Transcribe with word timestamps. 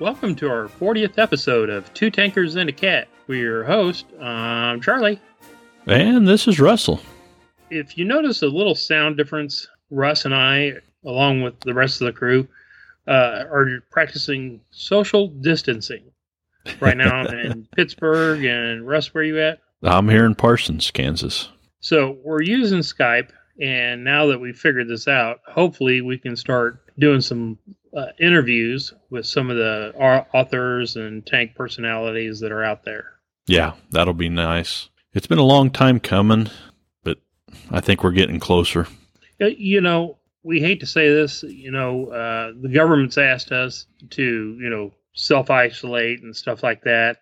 Welcome 0.00 0.34
to 0.36 0.50
our 0.50 0.68
40th 0.68 1.18
episode 1.18 1.70
of 1.70 1.92
Two 1.94 2.10
Tankers 2.10 2.56
and 2.56 2.68
a 2.68 2.72
Cat. 2.72 3.06
We're 3.28 3.40
your 3.40 3.64
host, 3.64 4.06
I'm 4.20 4.80
Charley. 4.80 5.20
And 5.86 6.26
this 6.26 6.48
is 6.48 6.58
Russell. 6.58 7.00
If 7.70 7.96
you 7.96 8.04
notice 8.04 8.42
a 8.42 8.48
little 8.48 8.74
sound 8.74 9.16
difference, 9.16 9.68
Russ 9.90 10.24
and 10.24 10.34
I, 10.34 10.72
along 11.04 11.42
with 11.42 11.60
the 11.60 11.74
rest 11.74 12.00
of 12.00 12.06
the 12.06 12.12
crew, 12.12 12.48
uh, 13.06 13.44
are 13.50 13.80
practicing 13.90 14.60
social 14.70 15.28
distancing 15.28 16.10
right 16.80 16.96
now 16.96 17.26
in 17.26 17.66
Pittsburgh. 17.74 18.44
And 18.44 18.86
Russ, 18.86 19.12
where 19.14 19.24
you 19.24 19.40
at? 19.40 19.60
I'm 19.82 20.08
here 20.08 20.26
in 20.26 20.34
Parsons, 20.34 20.90
Kansas. 20.90 21.48
So 21.80 22.18
we're 22.22 22.42
using 22.42 22.80
Skype, 22.80 23.30
and 23.60 24.04
now 24.04 24.26
that 24.26 24.38
we've 24.38 24.58
figured 24.58 24.88
this 24.88 25.08
out, 25.08 25.40
hopefully 25.46 26.02
we 26.02 26.18
can 26.18 26.36
start 26.36 26.84
doing 26.98 27.22
some 27.22 27.58
uh, 27.96 28.06
interviews 28.20 28.92
with 29.08 29.26
some 29.26 29.50
of 29.50 29.56
the 29.56 29.92
authors 30.34 30.96
and 30.96 31.26
tank 31.26 31.54
personalities 31.54 32.40
that 32.40 32.52
are 32.52 32.62
out 32.62 32.84
there. 32.84 33.12
Yeah, 33.46 33.72
that'll 33.90 34.14
be 34.14 34.28
nice. 34.28 34.90
It's 35.14 35.26
been 35.26 35.38
a 35.38 35.42
long 35.42 35.70
time 35.70 35.98
coming, 35.98 36.50
but 37.02 37.18
I 37.70 37.80
think 37.80 38.04
we're 38.04 38.12
getting 38.12 38.38
closer. 38.38 38.86
You 39.38 39.80
know, 39.80 40.18
we 40.42 40.60
hate 40.60 40.80
to 40.80 40.86
say 40.86 41.12
this, 41.12 41.42
you 41.42 41.70
know, 41.70 42.06
uh, 42.06 42.52
the 42.60 42.68
government's 42.68 43.18
asked 43.18 43.52
us 43.52 43.86
to, 44.10 44.22
you 44.22 44.70
know, 44.70 44.92
self 45.14 45.50
isolate 45.50 46.22
and 46.22 46.34
stuff 46.34 46.62
like 46.62 46.82
that. 46.84 47.18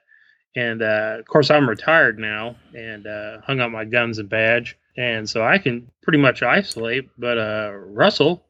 And 0.54 0.82
uh, 0.82 1.16
of 1.18 1.26
course, 1.26 1.50
I'm 1.50 1.68
retired 1.68 2.18
now 2.18 2.56
and 2.74 3.06
uh, 3.06 3.40
hung 3.42 3.60
up 3.60 3.70
my 3.70 3.84
guns 3.84 4.18
and 4.18 4.28
badge. 4.28 4.76
And 4.96 5.28
so 5.28 5.44
I 5.44 5.58
can 5.58 5.90
pretty 6.02 6.18
much 6.18 6.42
isolate. 6.42 7.10
But 7.16 7.38
uh, 7.38 7.72
Russell, 7.74 8.44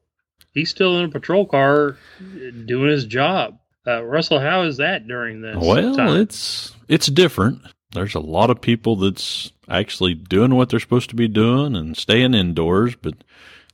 he's 0.53 0.69
still 0.69 0.97
in 0.97 1.05
a 1.05 1.09
patrol 1.09 1.45
car 1.45 1.97
doing 2.19 2.89
his 2.89 3.05
job. 3.05 3.59
Uh, 3.85 4.03
Russell, 4.03 4.39
how 4.39 4.63
is 4.63 4.77
that 4.77 5.07
during 5.07 5.41
this? 5.41 5.57
Well, 5.59 5.95
time? 5.95 6.21
it's 6.21 6.75
it's 6.87 7.07
different. 7.07 7.61
There's 7.91 8.15
a 8.15 8.19
lot 8.19 8.49
of 8.49 8.61
people 8.61 8.95
that's 8.95 9.51
actually 9.67 10.13
doing 10.13 10.55
what 10.55 10.69
they're 10.69 10.79
supposed 10.79 11.09
to 11.09 11.15
be 11.15 11.27
doing 11.27 11.75
and 11.75 11.95
staying 11.97 12.33
indoors, 12.33 12.95
but 12.95 13.15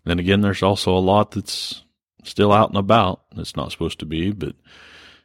then 0.06 0.20
again, 0.20 0.42
there's 0.42 0.64
also 0.64 0.96
a 0.96 1.00
lot 1.00 1.32
that's 1.32 1.84
still 2.24 2.52
out 2.52 2.70
and 2.70 2.78
about 2.78 3.22
that's 3.36 3.56
not 3.56 3.72
supposed 3.72 4.00
to 4.00 4.06
be. 4.06 4.32
But 4.32 4.56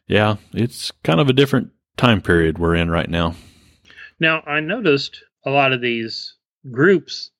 yeah, 0.07 0.35
it's 0.53 0.91
kind 1.03 1.19
of 1.19 1.29
a 1.29 1.33
different 1.33 1.71
time 1.97 2.21
period 2.21 2.57
we're 2.57 2.75
in 2.75 2.89
right 2.89 3.09
now. 3.09 3.35
Now, 4.19 4.41
I 4.45 4.59
noticed 4.59 5.23
a 5.45 5.49
lot 5.49 5.73
of 5.73 5.81
these 5.81 6.35
groups, 6.69 7.31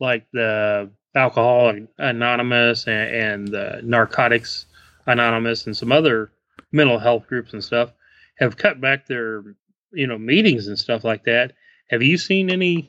like 0.00 0.26
the 0.32 0.90
Alcohol 1.14 1.74
Anonymous 1.98 2.86
and, 2.86 3.14
and 3.14 3.48
the 3.48 3.80
Narcotics 3.82 4.66
Anonymous 5.06 5.66
and 5.66 5.76
some 5.76 5.92
other 5.92 6.32
mental 6.72 6.98
health 6.98 7.26
groups 7.26 7.52
and 7.52 7.62
stuff, 7.62 7.92
have 8.36 8.56
cut 8.56 8.80
back 8.80 9.06
their 9.06 9.42
you 9.92 10.06
know 10.06 10.18
meetings 10.18 10.66
and 10.66 10.78
stuff 10.78 11.04
like 11.04 11.24
that. 11.24 11.52
Have 11.90 12.02
you 12.02 12.18
seen 12.18 12.50
any 12.50 12.88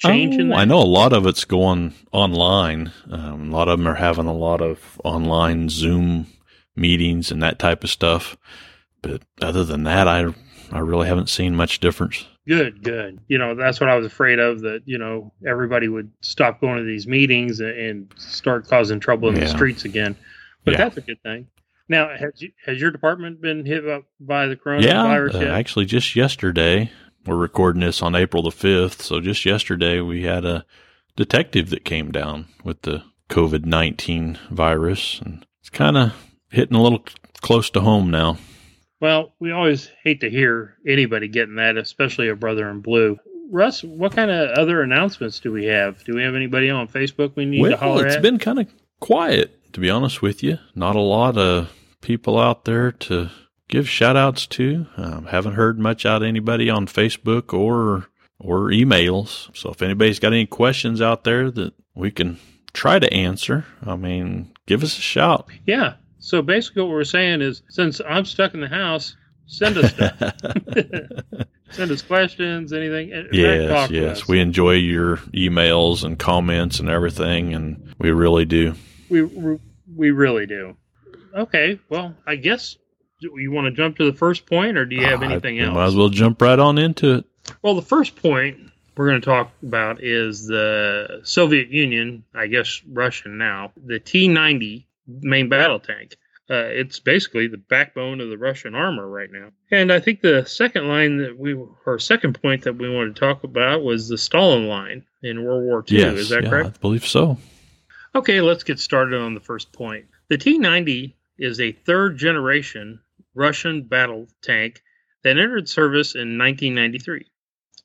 change 0.00 0.34
oh, 0.40 0.48
that? 0.48 0.56
I 0.56 0.64
know 0.64 0.78
a 0.78 0.84
lot 0.84 1.12
of 1.12 1.26
it's 1.26 1.44
going 1.44 1.94
online. 2.12 2.92
Um, 3.10 3.50
a 3.50 3.56
lot 3.56 3.68
of 3.68 3.78
them 3.78 3.88
are 3.88 3.94
having 3.94 4.26
a 4.26 4.34
lot 4.34 4.60
of 4.60 5.00
online 5.04 5.68
Zoom 5.68 6.26
meetings 6.74 7.30
and 7.30 7.42
that 7.42 7.58
type 7.58 7.84
of 7.84 7.90
stuff. 7.90 8.36
But 9.02 9.22
other 9.40 9.64
than 9.64 9.84
that, 9.84 10.08
I 10.08 10.34
I 10.72 10.78
really 10.80 11.08
haven't 11.08 11.28
seen 11.28 11.56
much 11.56 11.80
difference. 11.80 12.26
Good, 12.46 12.82
good. 12.82 13.20
You 13.28 13.38
know, 13.38 13.54
that's 13.54 13.80
what 13.80 13.88
I 13.88 13.96
was 13.96 14.06
afraid 14.06 14.38
of 14.38 14.62
that, 14.62 14.82
you 14.84 14.98
know, 14.98 15.32
everybody 15.46 15.88
would 15.88 16.10
stop 16.20 16.60
going 16.60 16.78
to 16.78 16.84
these 16.84 17.06
meetings 17.06 17.60
and 17.60 18.12
start 18.16 18.66
causing 18.66 18.98
trouble 18.98 19.28
in 19.28 19.36
yeah. 19.36 19.42
the 19.42 19.48
streets 19.48 19.84
again. 19.84 20.16
But 20.64 20.72
yeah. 20.72 20.78
that's 20.78 20.96
a 20.96 21.00
good 21.00 21.22
thing. 21.22 21.46
Now, 21.88 22.08
has 22.08 22.40
you, 22.40 22.50
has 22.66 22.80
your 22.80 22.90
department 22.90 23.40
been 23.40 23.64
hit 23.64 23.88
up 23.88 24.04
by 24.20 24.46
the 24.46 24.56
coronavirus 24.56 25.34
yeah, 25.34 25.40
yet? 25.40 25.50
Uh, 25.50 25.54
actually, 25.54 25.86
just 25.86 26.16
yesterday, 26.16 26.90
we're 27.26 27.36
recording 27.36 27.80
this 27.80 28.02
on 28.02 28.14
April 28.14 28.42
the 28.42 28.50
5th. 28.50 29.02
So 29.02 29.20
just 29.20 29.44
yesterday, 29.44 30.00
we 30.00 30.24
had 30.24 30.44
a 30.44 30.64
detective 31.16 31.70
that 31.70 31.84
came 31.84 32.10
down 32.12 32.46
with 32.64 32.82
the 32.82 33.02
COVID 33.28 33.64
19 33.64 34.38
virus. 34.50 35.20
And 35.20 35.46
it's 35.60 35.70
kind 35.70 35.96
of 35.96 36.12
hitting 36.50 36.76
a 36.76 36.82
little 36.82 37.04
close 37.40 37.70
to 37.70 37.80
home 37.80 38.10
now. 38.10 38.38
Well, 39.00 39.32
we 39.40 39.50
always 39.50 39.90
hate 40.04 40.20
to 40.20 40.30
hear 40.30 40.76
anybody 40.86 41.28
getting 41.28 41.56
that, 41.56 41.76
especially 41.76 42.28
a 42.28 42.36
brother 42.36 42.68
in 42.68 42.80
blue. 42.80 43.18
Russ, 43.50 43.82
what 43.82 44.12
kind 44.12 44.30
of 44.30 44.50
other 44.50 44.82
announcements 44.82 45.40
do 45.40 45.50
we 45.50 45.64
have? 45.66 46.04
Do 46.04 46.14
we 46.14 46.22
have 46.22 46.34
anybody 46.34 46.70
on 46.70 46.86
Facebook 46.86 47.34
we 47.34 47.46
need 47.46 47.62
well, 47.62 47.70
to 47.72 47.76
holler 47.76 48.06
it's 48.06 48.16
at? 48.16 48.18
It's 48.18 48.22
been 48.22 48.38
kind 48.38 48.60
of 48.60 48.68
quiet, 49.00 49.72
to 49.72 49.80
be 49.80 49.90
honest 49.90 50.22
with 50.22 50.42
you. 50.42 50.58
Not 50.74 50.96
a 50.96 51.00
lot 51.00 51.36
of 51.38 51.72
people 52.00 52.38
out 52.38 52.64
there 52.64 52.92
to 52.92 53.30
give 53.70 53.88
shout 53.88 54.16
outs 54.16 54.46
to. 54.48 54.86
Um, 54.96 55.26
haven't 55.26 55.54
heard 55.54 55.78
much 55.78 56.04
out 56.04 56.22
of 56.22 56.28
anybody 56.28 56.68
on 56.68 56.86
Facebook 56.86 57.54
or 57.54 58.08
or 58.38 58.70
emails. 58.70 59.54
So 59.56 59.70
if 59.70 59.80
anybody's 59.82 60.18
got 60.18 60.32
any 60.32 60.46
questions 60.46 61.00
out 61.00 61.24
there 61.24 61.50
that 61.50 61.72
we 61.94 62.10
can 62.10 62.38
try 62.72 62.98
to 62.98 63.12
answer, 63.12 63.64
I 63.86 63.96
mean, 63.96 64.52
give 64.66 64.82
us 64.82 64.98
a 64.98 65.00
shout. 65.00 65.48
Yeah. 65.66 65.94
So 66.18 66.42
basically, 66.42 66.82
what 66.82 66.90
we're 66.90 67.04
saying 67.04 67.40
is, 67.40 67.62
since 67.68 68.00
I'm 68.06 68.24
stuck 68.24 68.52
in 68.52 68.60
the 68.60 68.68
house, 68.68 69.16
send 69.46 69.78
us 69.78 69.92
stuff. 69.92 70.18
send 71.70 71.90
us 71.90 72.02
questions, 72.02 72.72
anything. 72.72 73.28
Yes, 73.32 73.90
yes. 73.90 74.28
We 74.28 74.40
enjoy 74.40 74.74
your 74.74 75.16
emails 75.32 76.04
and 76.04 76.18
comments 76.18 76.80
and 76.80 76.88
everything, 76.88 77.54
and 77.54 77.94
we 77.98 78.10
really 78.10 78.44
do. 78.44 78.74
We 79.08 79.22
we 79.22 80.10
really 80.10 80.46
do. 80.46 80.76
Okay, 81.34 81.78
well, 81.88 82.14
I 82.26 82.36
guess 82.36 82.76
you 83.20 83.50
want 83.52 83.66
to 83.66 83.70
jump 83.70 83.96
to 83.98 84.10
the 84.10 84.16
first 84.16 84.46
point, 84.46 84.76
or 84.76 84.84
do 84.84 84.96
you 84.96 85.04
have 85.04 85.22
anything 85.22 85.60
uh, 85.60 85.66
else? 85.66 85.74
Might 85.74 85.86
as 85.86 85.96
well 85.96 86.08
jump 86.08 86.40
right 86.42 86.58
on 86.58 86.78
into 86.78 87.14
it. 87.14 87.24
Well, 87.62 87.74
the 87.74 87.82
first 87.82 88.16
point 88.16 88.58
we're 88.96 89.08
going 89.08 89.20
to 89.20 89.24
talk 89.24 89.50
about 89.62 90.02
is 90.02 90.46
the 90.46 91.20
Soviet 91.24 91.70
Union, 91.70 92.24
I 92.34 92.46
guess 92.46 92.82
Russian 92.86 93.38
now, 93.38 93.72
the 93.76 93.98
T 93.98 94.28
90 94.28 94.86
main 95.06 95.48
battle 95.48 95.80
tank. 95.80 96.16
Uh, 96.50 96.66
it's 96.66 96.98
basically 96.98 97.46
the 97.46 97.56
backbone 97.56 98.20
of 98.20 98.28
the 98.28 98.36
Russian 98.36 98.74
armor 98.74 99.08
right 99.08 99.30
now. 99.30 99.50
And 99.70 99.92
I 99.92 100.00
think 100.00 100.20
the 100.20 100.44
second 100.44 100.88
line 100.88 101.18
that 101.18 101.38
we, 101.38 101.54
or 101.86 101.98
second 102.00 102.40
point 102.42 102.64
that 102.64 102.76
we 102.76 102.92
wanted 102.92 103.14
to 103.14 103.20
talk 103.20 103.44
about 103.44 103.84
was 103.84 104.08
the 104.08 104.18
Stalin 104.18 104.66
line 104.66 105.04
in 105.22 105.44
World 105.44 105.62
War 105.62 105.84
II. 105.88 105.98
Yes, 105.98 106.14
Is 106.14 106.28
that 106.30 106.42
yeah, 106.42 106.50
correct? 106.50 106.76
I 106.76 106.80
believe 106.80 107.06
so. 107.06 107.38
Okay, 108.16 108.40
let's 108.40 108.64
get 108.64 108.80
started 108.80 109.20
on 109.20 109.34
the 109.34 109.40
first 109.40 109.72
point. 109.72 110.06
The 110.28 110.38
T 110.38 110.58
90 110.58 111.16
is 111.38 111.60
a 111.60 111.70
third 111.72 112.18
generation 112.18 113.00
Russian 113.34 113.82
battle 113.84 114.28
tank 114.42 114.82
that 115.22 115.38
entered 115.38 115.68
service 115.68 116.14
in 116.14 116.38
1993, 116.38 117.26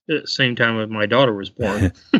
at 0.09 0.22
the 0.23 0.28
same 0.28 0.56
time 0.56 0.79
as 0.79 0.89
my 0.89 1.06
daughter 1.06 1.33
was 1.33 1.50
born. 1.50 1.91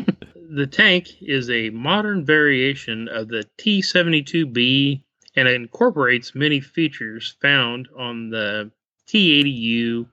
the 0.50 0.66
tank 0.66 1.08
is 1.20 1.50
a 1.50 1.70
modern 1.70 2.24
variation 2.24 3.08
of 3.08 3.28
the 3.28 3.44
T 3.56 3.80
72B 3.80 5.02
and 5.36 5.48
it 5.48 5.54
incorporates 5.54 6.34
many 6.34 6.60
features 6.60 7.36
found 7.40 7.88
on 7.96 8.30
the 8.30 8.70
T 9.06 10.06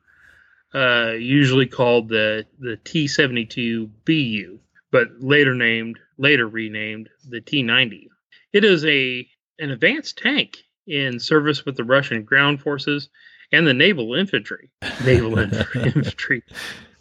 80U, 0.74 0.76
uh, 0.76 1.14
usually 1.14 1.66
called 1.66 2.10
the, 2.10 2.46
the 2.60 2.78
T 2.84 3.06
72BU, 3.06 4.60
but 4.92 5.08
later 5.20 5.56
named, 5.56 5.98
later 6.18 6.48
renamed 6.48 7.10
the 7.28 7.42
T 7.42 7.64
90. 7.64 8.10
It 8.52 8.64
is 8.64 8.86
a 8.86 9.28
an 9.60 9.72
advanced 9.72 10.18
tank 10.18 10.58
in 10.88 11.20
service 11.20 11.66
with 11.66 11.78
the 11.78 11.84
Russian 11.84 12.24
ground 12.24 12.62
forces 12.62 13.10
and 13.52 13.68
the 13.68 13.74
naval 13.74 14.16
infantry. 14.16 14.70
Naval 15.06 15.38
infantry, 15.38 16.44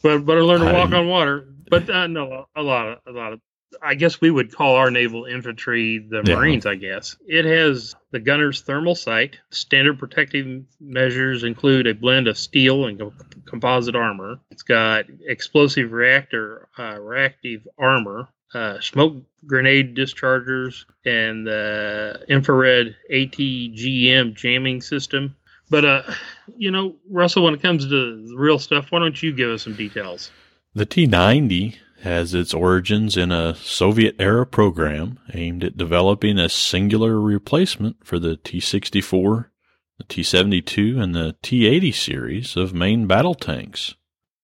but 0.03 0.25
but 0.25 0.39
I 0.39 0.41
learned 0.41 0.65
to 0.65 0.73
walk 0.73 0.93
on 0.93 1.09
water. 1.09 1.49
But 1.71 1.89
uh, 1.89 2.07
no, 2.07 2.47
a 2.55 2.63
lot 2.63 2.89
of 2.89 2.99
a 3.07 3.13
lot 3.13 3.33
of. 3.33 3.41
I 3.83 3.95
guess 3.95 4.21
we 4.21 4.31
would 4.31 4.55
call 4.55 4.77
our 4.77 4.91
naval 4.91 5.25
infantry 5.25 5.99
the 5.99 6.23
yeah. 6.27 6.35
Marines. 6.35 6.67
I 6.67 6.75
guess 6.75 7.17
it 7.27 7.47
has 7.47 7.95
the 8.11 8.21
gunner's 8.21 8.61
thermal 8.61 8.95
sight. 8.95 9.39
Standard 9.51 9.99
protective 9.99 10.65
measures 10.79 11.43
include 11.43 11.87
a 11.87 11.95
blend 11.95 12.29
of 12.29 12.37
steel 12.37 12.85
and 12.85 13.01
composite 13.47 13.97
armor. 13.97 14.39
It's 14.51 14.63
got 14.63 15.07
explosive 15.27 15.93
reactor 15.93 16.69
uh, 16.79 17.01
reactive 17.01 17.67
armor 17.79 18.29
uh, 18.55 18.81
smoke 18.81 19.17
grenade 19.47 19.97
dischargers 19.97 20.85
and 21.05 21.47
the 21.47 22.25
infrared 22.29 22.97
ATGM 23.11 24.35
jamming 24.35 24.81
system. 24.81 25.37
But 25.71 25.85
uh, 25.85 26.03
you 26.57 26.71
know, 26.71 26.97
Russell, 27.09 27.45
when 27.45 27.55
it 27.55 27.63
comes 27.63 27.85
to 27.85 27.89
the 27.89 28.35
real 28.37 28.59
stuff, 28.59 28.91
why 28.91 28.99
don't 28.99 29.23
you 29.23 29.33
give 29.33 29.51
us 29.51 29.63
some 29.63 29.75
details? 29.75 30.31
The 30.75 30.87
T90 30.87 31.77
has 32.03 32.35
its 32.35 32.53
origins 32.53 33.17
in 33.17 33.31
a 33.31 33.55
Soviet 33.55 34.17
era 34.19 34.45
program 34.45 35.19
aimed 35.35 35.63
at 35.63 35.77
developing 35.77 36.39
a 36.39 36.49
singular 36.49 37.21
replacement 37.21 38.05
for 38.05 38.19
the 38.19 38.37
T64, 38.37 39.47
the 39.99 40.05
T 40.05 40.23
72 40.23 41.01
and 41.01 41.15
the 41.15 41.37
T 41.43 41.67
80 41.67 41.93
series 41.93 42.57
of 42.57 42.75
main 42.75 43.07
battle 43.07 43.35
tanks. 43.35 43.95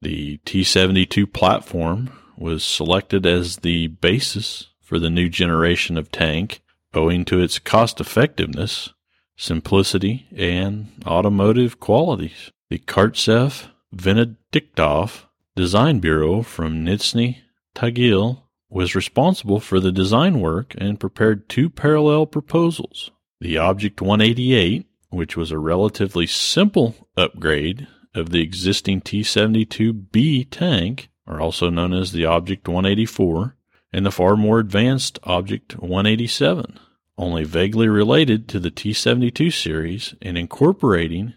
The 0.01 0.39
T 0.45 0.63
72 0.63 1.27
platform 1.27 2.13
was 2.39 2.65
selected 2.65 3.27
as 3.27 3.59
the 3.59 3.89
basis 3.89 4.69
for 4.81 4.99
the 4.99 5.11
new 5.11 5.29
generation 5.29 5.99
of 5.99 6.11
tank 6.11 6.61
owing 6.95 7.25
to 7.27 7.41
its 7.41 7.59
cost 7.59 8.01
effectiveness, 8.01 8.95
simplicity, 9.37 10.27
and 10.35 10.89
automotive 11.07 11.79
qualities. 11.81 12.51
The 12.71 12.79
Kartsev 12.79 13.69
Venediktov 13.95 15.25
Design 15.57 15.99
Bureau 15.99 16.43
from 16.43 16.85
Nizhny 16.85 17.39
Tagil 17.75 18.43
was 18.71 18.95
responsible 18.95 19.61
for 19.61 19.81
the 19.81 19.93
design 19.93 20.41
work 20.41 20.75
and 20.79 21.01
prepared 21.01 21.49
two 21.49 21.71
parallel 21.71 22.27
proposals. 22.27 23.11
The 23.41 23.59
Object 23.59 24.03
188, 24.03 24.87
which 25.11 25.37
was 25.37 25.51
a 25.51 25.59
relatively 25.59 26.27
simple 26.27 26.95
upgrade 27.17 27.87
of 28.15 28.31
the 28.31 28.43
existing 28.43 29.01
T 29.01 29.23
72B 29.23 30.49
tank, 30.51 31.09
or 31.29 31.41
also 31.41 31.69
known 31.69 31.93
as 31.93 32.13
the 32.13 32.25
Object 32.25 32.67
184, 32.67 33.55
and 33.93 34.05
the 34.05 34.11
far 34.11 34.35
more 34.35 34.59
advanced 34.59 35.19
Object 35.25 35.79
187, 35.79 36.79
only 37.19 37.45
vaguely 37.45 37.87
related 37.87 38.49
to 38.49 38.59
the 38.59 38.71
T 38.71 38.93
72 38.93 39.51
series 39.51 40.15
and 40.23 40.39
incorporating 40.39 41.35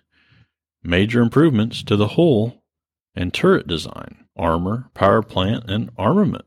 major 0.81 1.21
improvements 1.21 1.83
to 1.83 1.95
the 1.95 2.09
hull 2.09 2.63
and 3.15 3.33
turret 3.33 3.67
design, 3.67 4.25
armor, 4.37 4.89
power 4.93 5.21
plant, 5.21 5.69
and 5.69 5.91
armament. 5.97 6.45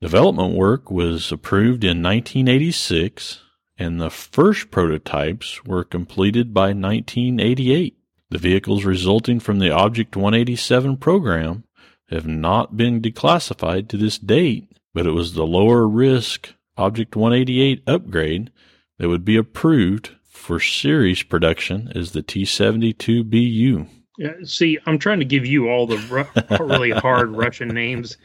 Development 0.00 0.54
work 0.54 0.90
was 0.90 1.32
approved 1.32 1.82
in 1.82 2.02
1986, 2.02 3.40
and 3.76 4.00
the 4.00 4.10
first 4.10 4.70
prototypes 4.70 5.64
were 5.64 5.82
completed 5.82 6.54
by 6.54 6.68
1988. 6.68 7.96
The 8.30 8.38
vehicles 8.38 8.84
resulting 8.84 9.40
from 9.40 9.58
the 9.58 9.70
Object 9.72 10.14
187 10.14 10.98
program 10.98 11.64
have 12.08 12.26
not 12.26 12.76
been 12.76 13.00
declassified 13.00 13.88
to 13.88 13.96
this 13.96 14.18
date, 14.18 14.68
but 14.94 15.06
it 15.06 15.12
was 15.12 15.34
the 15.34 15.46
lower 15.46 15.86
risk 15.86 16.54
Object 16.76 17.16
188 17.16 17.82
upgrade 17.86 18.50
that 18.98 19.08
would 19.08 19.24
be 19.24 19.36
approved 19.36 20.12
for 20.28 20.60
series 20.60 21.22
production 21.22 21.90
as 21.94 22.12
the 22.12 22.22
T 22.22 22.44
72BU. 22.44 23.88
Yeah, 24.16 24.32
see, 24.44 24.78
I'm 24.86 24.98
trying 24.98 25.18
to 25.18 25.24
give 25.24 25.44
you 25.46 25.68
all 25.68 25.86
the 25.86 25.98
ru- 26.08 26.66
really 26.66 26.90
hard 26.90 27.30
Russian 27.30 27.68
names. 27.68 28.16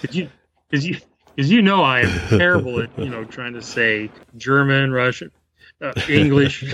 Did 0.00 0.14
you, 0.14 0.30
because 0.68 0.86
you, 0.86 0.98
because 1.34 1.50
you 1.50 1.62
know 1.62 1.82
I 1.82 2.00
am 2.00 2.38
terrible 2.38 2.80
at 2.80 2.98
you 2.98 3.08
know 3.08 3.24
trying 3.24 3.54
to 3.54 3.62
say 3.62 4.10
German, 4.36 4.92
Russian, 4.92 5.30
uh, 5.80 5.92
English. 6.08 6.64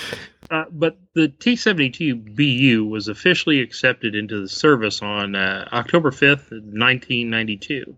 uh, 0.50 0.64
but 0.70 0.98
the 1.14 1.28
T-72BU 1.28 2.88
was 2.88 3.08
officially 3.08 3.60
accepted 3.60 4.14
into 4.14 4.40
the 4.40 4.48
service 4.48 5.02
on 5.02 5.34
uh, 5.34 5.68
October 5.72 6.10
5th, 6.10 6.50
1992, 6.50 7.96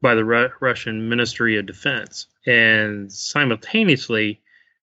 by 0.00 0.14
the 0.14 0.24
Ru- 0.24 0.50
Russian 0.60 1.08
Ministry 1.08 1.58
of 1.58 1.66
Defense, 1.66 2.26
and 2.46 3.12
simultaneously 3.12 4.40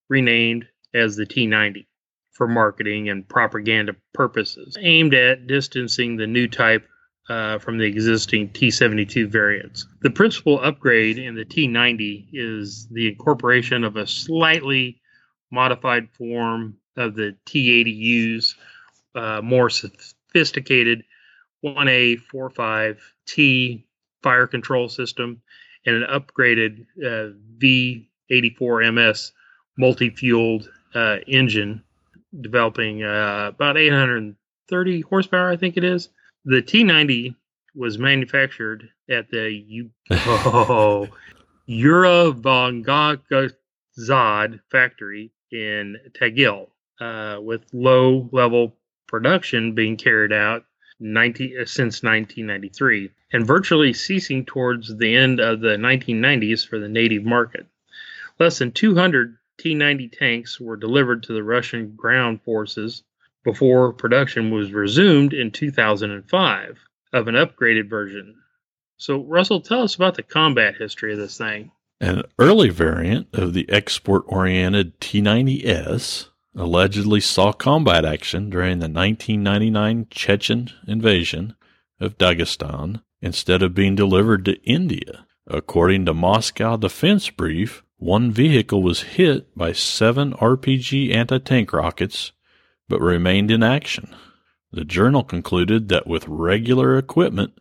renamed 0.09 0.67
as 0.93 1.15
the 1.15 1.25
T-90 1.25 1.85
for 2.31 2.47
marketing 2.47 3.09
and 3.09 3.27
propaganda 3.27 3.95
purposes, 4.13 4.77
aimed 4.79 5.13
at 5.13 5.47
distancing 5.47 6.17
the 6.17 6.27
new 6.27 6.47
type 6.47 6.87
uh, 7.29 7.59
from 7.59 7.77
the 7.77 7.85
existing 7.85 8.49
T72 8.49 9.29
variants. 9.29 9.87
The 10.01 10.09
principal 10.09 10.59
upgrade 10.59 11.17
in 11.17 11.35
the 11.35 11.45
T90 11.45 12.27
is 12.33 12.87
the 12.91 13.07
incorporation 13.07 13.83
of 13.83 13.95
a 13.95 14.07
slightly 14.07 14.99
modified 15.51 16.09
form 16.17 16.77
of 16.97 17.15
the 17.15 17.35
T80U's 17.45 18.55
uh, 19.15 19.41
more 19.43 19.69
sophisticated 19.69 21.03
1A45T 21.63 23.83
fire 24.23 24.47
control 24.47 24.89
system 24.89 25.41
and 25.85 25.95
an 25.95 26.07
upgraded 26.09 26.87
uh, 27.03 27.29
V84MS 27.59 29.31
multi 29.77 30.09
fueled 30.09 30.67
uh, 30.93 31.17
engine 31.27 31.81
developing 32.39 33.03
uh, 33.03 33.51
about 33.53 33.77
830 33.77 35.01
horsepower, 35.01 35.49
I 35.49 35.57
think 35.57 35.75
it 35.77 35.83
is. 35.83 36.07
The 36.45 36.61
T90 36.61 37.35
was 37.75 37.97
manufactured 37.97 38.87
at 39.09 39.29
the 39.29 39.51
U- 39.51 39.91
oh, 40.11 41.09
Uravangazad 41.69 44.59
factory 44.71 45.31
in 45.51 45.97
Tagil, 46.13 46.67
uh, 46.99 47.37
with 47.41 47.63
low 47.73 48.29
level 48.31 48.75
production 49.07 49.73
being 49.73 49.97
carried 49.97 50.31
out 50.31 50.65
19, 50.99 51.57
uh, 51.59 51.65
since 51.65 52.03
1993 52.03 53.11
and 53.33 53.47
virtually 53.47 53.93
ceasing 53.93 54.45
towards 54.45 54.95
the 54.97 55.15
end 55.15 55.39
of 55.39 55.61
the 55.61 55.75
1990s 55.77 56.67
for 56.67 56.79
the 56.79 56.87
native 56.87 57.23
market. 57.23 57.65
Less 58.39 58.59
than 58.59 58.71
200 58.71 59.37
T 59.57 59.75
90 59.75 60.07
tanks 60.09 60.59
were 60.59 60.75
delivered 60.75 61.23
to 61.23 61.33
the 61.33 61.43
Russian 61.43 61.95
ground 61.95 62.41
forces 62.41 63.03
before 63.43 63.93
production 63.93 64.51
was 64.51 64.71
resumed 64.71 65.33
in 65.33 65.51
2005 65.51 66.79
of 67.13 67.27
an 67.27 67.35
upgraded 67.35 67.89
version. 67.89 68.35
So, 68.97 69.21
Russell, 69.21 69.61
tell 69.61 69.83
us 69.83 69.95
about 69.95 70.15
the 70.15 70.23
combat 70.23 70.75
history 70.77 71.13
of 71.13 71.19
this 71.19 71.37
thing. 71.37 71.71
An 71.99 72.23
early 72.39 72.69
variant 72.69 73.27
of 73.33 73.53
the 73.53 73.69
export 73.69 74.23
oriented 74.27 74.99
T 74.99 75.21
90S 75.21 76.29
allegedly 76.55 77.21
saw 77.21 77.51
combat 77.51 78.05
action 78.05 78.49
during 78.49 78.79
the 78.79 78.89
1999 78.89 80.07
Chechen 80.09 80.69
invasion 80.87 81.55
of 81.99 82.17
Dagestan 82.17 83.01
instead 83.21 83.61
of 83.63 83.75
being 83.75 83.95
delivered 83.95 84.45
to 84.45 84.61
India. 84.63 85.25
According 85.47 86.05
to 86.05 86.13
Moscow 86.13 86.77
Defense 86.77 87.29
Brief, 87.29 87.83
one 87.97 88.31
vehicle 88.31 88.81
was 88.81 89.01
hit 89.01 89.55
by 89.55 89.73
seven 89.73 90.33
RPG 90.33 91.13
anti 91.13 91.37
tank 91.37 91.71
rockets, 91.71 92.31
but 92.89 92.99
remained 92.99 93.51
in 93.51 93.61
action. 93.61 94.15
The 94.71 94.85
journal 94.85 95.23
concluded 95.23 95.89
that 95.89 96.07
with 96.07 96.27
regular 96.27 96.97
equipment, 96.97 97.59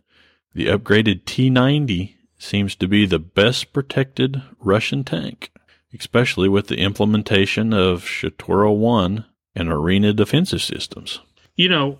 the 0.54 0.66
upgraded 0.66 1.24
T 1.24 1.50
90 1.50 2.16
seems 2.38 2.74
to 2.76 2.88
be 2.88 3.04
the 3.04 3.18
best 3.18 3.72
protected 3.72 4.42
Russian 4.58 5.04
tank, 5.04 5.52
especially 5.98 6.48
with 6.48 6.68
the 6.68 6.78
implementation 6.78 7.72
of 7.72 8.02
Shtora 8.02 8.74
1 8.74 9.24
and 9.54 9.68
arena 9.68 10.12
defensive 10.12 10.62
systems. 10.62 11.20
You 11.56 11.68
know, 11.68 11.98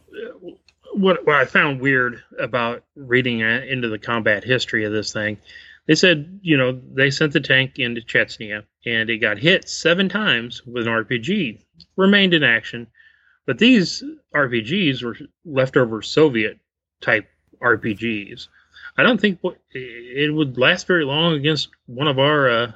what, 0.94 1.26
what 1.26 1.36
I 1.36 1.44
found 1.44 1.80
weird 1.80 2.22
about 2.38 2.84
reading 2.94 3.40
into 3.40 3.88
the 3.88 3.98
combat 3.98 4.44
history 4.44 4.84
of 4.84 4.92
this 4.92 5.12
thing 5.12 5.38
they 5.90 5.96
said, 5.96 6.38
you 6.42 6.56
know, 6.56 6.80
they 6.94 7.10
sent 7.10 7.32
the 7.32 7.40
tank 7.40 7.80
into 7.80 8.00
Chechnya 8.00 8.62
and 8.86 9.10
it 9.10 9.18
got 9.18 9.38
hit 9.38 9.68
seven 9.68 10.08
times 10.08 10.64
with 10.64 10.86
an 10.86 10.92
RPG, 10.92 11.58
remained 11.96 12.32
in 12.32 12.44
action. 12.44 12.86
But 13.44 13.58
these 13.58 14.04
RPGs 14.32 15.02
were 15.02 15.16
leftover 15.44 16.00
Soviet 16.02 16.60
type 17.00 17.28
RPGs. 17.60 18.46
I 18.96 19.02
don't 19.02 19.20
think 19.20 19.40
it 19.72 20.32
would 20.32 20.58
last 20.58 20.86
very 20.86 21.04
long 21.04 21.32
against 21.32 21.70
one 21.86 22.06
of 22.06 22.20
our 22.20 22.48
uh, 22.48 22.72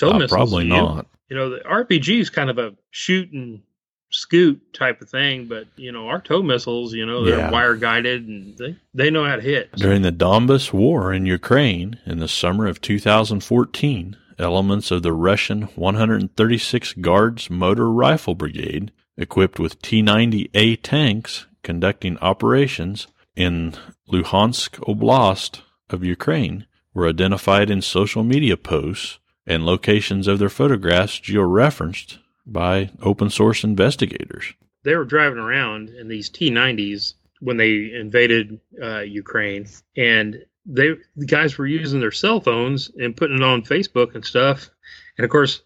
tow 0.00 0.10
uh, 0.10 0.18
missiles. 0.18 0.36
Probably 0.36 0.66
not. 0.66 1.06
You 1.28 1.36
know, 1.36 1.50
the 1.50 1.60
RPG 1.60 2.20
is 2.20 2.30
kind 2.30 2.50
of 2.50 2.58
a 2.58 2.74
shoot 2.90 3.30
and 3.32 3.62
scoot 4.10 4.60
type 4.74 5.00
of 5.00 5.08
thing, 5.08 5.46
but 5.46 5.66
you 5.76 5.92
know, 5.92 6.08
our 6.08 6.20
tow 6.20 6.42
missiles, 6.42 6.92
you 6.92 7.06
know, 7.06 7.24
they're 7.24 7.38
yeah. 7.38 7.50
wire 7.50 7.76
guided 7.76 8.26
and 8.26 8.58
they, 8.58 8.76
they 8.92 9.10
know 9.10 9.24
how 9.24 9.36
to 9.36 9.42
hit. 9.42 9.72
During 9.72 10.02
the 10.02 10.12
Donbas 10.12 10.72
War 10.72 11.12
in 11.12 11.26
Ukraine 11.26 11.98
in 12.04 12.18
the 12.18 12.28
summer 12.28 12.66
of 12.66 12.80
2014, 12.80 14.16
elements 14.38 14.90
of 14.90 15.02
the 15.02 15.12
Russian 15.12 15.62
136 15.62 16.94
Guards 16.94 17.50
Motor 17.50 17.90
Rifle 17.90 18.34
Brigade, 18.34 18.90
equipped 19.16 19.60
with 19.60 19.80
T 19.82 20.02
90A 20.02 20.82
tanks, 20.82 21.46
conducting 21.62 22.18
operations 22.18 23.06
in 23.36 23.74
Luhansk 24.10 24.80
Oblast 24.88 25.60
of 25.90 26.02
Ukraine, 26.02 26.66
were 26.92 27.08
identified 27.08 27.70
in 27.70 27.82
social 27.82 28.24
media 28.24 28.56
posts 28.56 29.19
and 29.46 29.64
locations 29.64 30.26
of 30.26 30.38
their 30.38 30.48
photographs 30.48 31.18
georeferenced 31.18 32.18
by 32.46 32.90
open 33.02 33.30
source 33.30 33.64
investigators. 33.64 34.54
They 34.82 34.96
were 34.96 35.04
driving 35.04 35.38
around 35.38 35.90
in 35.90 36.08
these 36.08 36.30
T90s 36.30 37.14
when 37.40 37.56
they 37.56 37.92
invaded 37.92 38.60
uh, 38.82 39.00
Ukraine, 39.00 39.66
and 39.96 40.36
they 40.66 40.94
the 41.16 41.26
guys 41.26 41.58
were 41.58 41.66
using 41.66 42.00
their 42.00 42.12
cell 42.12 42.40
phones 42.40 42.90
and 42.98 43.16
putting 43.16 43.36
it 43.36 43.42
on 43.42 43.62
Facebook 43.62 44.14
and 44.14 44.24
stuff. 44.24 44.70
And 45.16 45.24
of 45.24 45.30
course, 45.30 45.62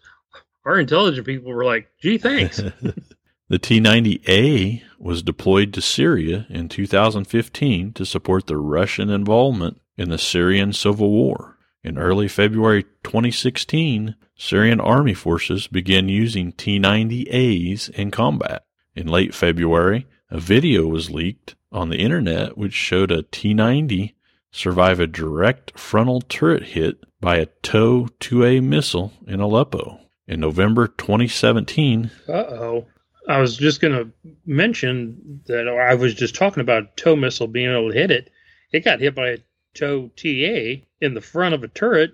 our 0.65 0.79
intelligent 0.79 1.25
people 1.25 1.51
were 1.51 1.65
like, 1.65 1.89
"Gee, 2.01 2.17
thanks." 2.17 2.57
the 3.49 3.59
T90A 3.59 4.81
was 4.99 5.23
deployed 5.23 5.73
to 5.73 5.81
Syria 5.81 6.45
in 6.49 6.69
2015 6.69 7.93
to 7.93 8.05
support 8.05 8.47
the 8.47 8.57
Russian 8.57 9.09
involvement 9.09 9.79
in 9.97 10.09
the 10.09 10.17
Syrian 10.17 10.73
civil 10.73 11.11
war. 11.11 11.54
In 11.85 11.99
early 11.99 12.27
February 12.27 12.81
2016, 13.03 14.15
Syrian 14.35 14.79
army 14.81 15.13
forces 15.13 15.67
began 15.67 16.09
using 16.09 16.51
T 16.51 16.79
90As 16.79 17.91
in 17.91 18.09
combat. 18.09 18.65
In 18.95 19.05
late 19.05 19.35
February, 19.35 20.07
a 20.31 20.39
video 20.39 20.87
was 20.87 21.11
leaked 21.11 21.53
on 21.71 21.89
the 21.89 21.99
internet 21.99 22.57
which 22.57 22.73
showed 22.73 23.11
a 23.11 23.21
T 23.21 23.53
90 23.53 24.15
survive 24.49 24.99
a 24.99 25.05
direct 25.05 25.77
frontal 25.77 26.21
turret 26.21 26.63
hit 26.63 26.97
by 27.21 27.35
a 27.35 27.45
TOW 27.61 28.07
2A 28.19 28.63
missile 28.63 29.13
in 29.27 29.39
Aleppo. 29.39 29.99
In 30.27 30.39
November 30.39 30.87
2017, 30.87 32.09
Uh 32.27 32.31
oh. 32.31 32.87
I 33.29 33.39
was 33.39 33.57
just 33.57 33.79
going 33.79 33.93
to 33.93 34.11
mention 34.43 35.41
that 35.45 35.67
I 35.67 35.93
was 35.93 36.15
just 36.15 36.33
talking 36.33 36.61
about 36.61 36.97
tow 36.97 37.15
missile 37.15 37.47
being 37.47 37.69
able 37.69 37.91
to 37.91 37.97
hit 37.97 38.09
it. 38.09 38.31
It 38.71 38.83
got 38.83 39.01
hit 39.01 39.13
by 39.13 39.29
a 39.29 39.37
tow 39.75 40.09
TA 40.15 40.81
in 41.05 41.13
the 41.13 41.21
front 41.21 41.55
of 41.55 41.63
a 41.63 41.67
turret 41.67 42.11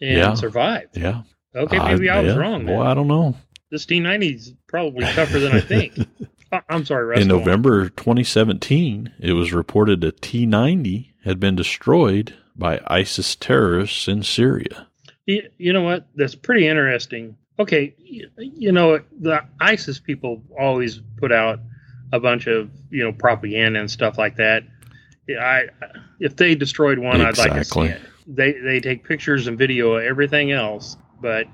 and 0.00 0.16
Yeah. 0.18 0.34
survived. 0.34 0.96
yeah. 0.96 1.22
Okay, 1.54 1.78
maybe 1.78 2.08
I, 2.08 2.20
was 2.20 2.34
yeah. 2.34 2.38
wrong. 2.40 2.66
Well, 2.66 2.82
I 2.82 2.94
don't 2.94 3.08
know. 3.08 3.34
This 3.70 3.84
T90 3.86 4.34
is 4.34 4.54
probably 4.68 5.04
tougher 5.06 5.38
than 5.40 5.52
I 5.52 5.60
think. 5.60 5.94
I- 6.52 6.62
I'm 6.68 6.84
sorry, 6.84 7.04
Russ. 7.04 7.20
In. 7.20 7.28
November 7.28 7.88
2017, 7.90 9.12
it 9.18 9.32
was 9.32 9.52
reported 9.52 10.02
a 10.04 10.12
T 10.12 10.46
90 10.46 11.14
had 11.24 11.40
been 11.40 11.56
destroyed 11.56 12.34
by 12.56 12.80
ISIS 12.86 13.34
terrorists 13.36 14.08
in 14.08 14.22
Syria. 14.22 14.86
You, 15.26 15.48
you 15.58 15.72
know 15.72 15.82
what? 15.82 16.06
That's 16.14 16.34
pretty 16.34 16.66
interesting. 16.66 17.36
Okay, 17.58 17.94
you, 17.98 18.28
you 18.36 18.72
know 18.72 19.00
the 19.20 19.42
ISIS 19.60 19.98
people 20.00 20.42
always 20.58 21.00
put 21.18 21.32
out 21.32 21.58
a 22.12 22.20
bunch 22.20 22.46
of 22.46 22.70
you 22.90 23.02
know 23.04 23.12
propaganda 23.12 23.80
and 23.80 23.90
stuff 23.90 24.16
like 24.16 24.36
that. 24.36 24.62
I 25.28 25.64
if 26.20 26.36
they 26.36 26.54
destroyed 26.54 26.98
one, 26.98 27.20
I'd 27.20 27.36
like 27.36 27.52
to 27.52 27.64
see 27.64 27.80
it. 27.82 28.00
They 28.28 28.52
they 28.52 28.78
take 28.80 29.04
pictures 29.04 29.46
and 29.46 29.56
video 29.58 29.94
of 29.94 30.04
everything 30.04 30.52
else, 30.52 30.96
but 31.20 31.46